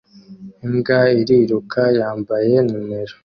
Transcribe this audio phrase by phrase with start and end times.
[0.65, 3.13] Imbwa iriruka yambaye numero